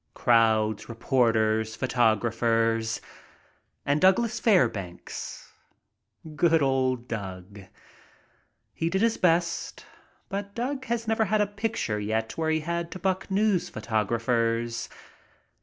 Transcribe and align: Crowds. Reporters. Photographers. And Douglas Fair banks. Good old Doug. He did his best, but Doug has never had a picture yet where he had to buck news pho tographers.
Crowds. 0.15 0.89
Reporters. 0.89 1.75
Photographers. 1.75 3.01
And 3.85 4.01
Douglas 4.01 4.39
Fair 4.39 4.67
banks. 4.67 5.53
Good 6.35 6.63
old 6.63 7.07
Doug. 7.07 7.61
He 8.73 8.89
did 8.89 9.03
his 9.03 9.17
best, 9.17 9.85
but 10.27 10.55
Doug 10.55 10.85
has 10.85 11.07
never 11.07 11.25
had 11.25 11.39
a 11.39 11.45
picture 11.45 11.99
yet 11.99 12.35
where 12.35 12.49
he 12.49 12.61
had 12.61 12.89
to 12.93 12.97
buck 12.97 13.29
news 13.29 13.69
pho 13.69 13.79
tographers. 13.79 14.89